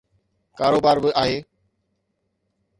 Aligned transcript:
ڪاروبار 0.59 0.97
به 1.03 1.09
آهي. 1.21 1.37